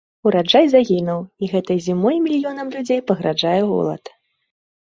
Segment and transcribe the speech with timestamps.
[0.27, 4.03] Ўраджай загінуў, і гэтай зімой мільёнам людзей пагражае голад.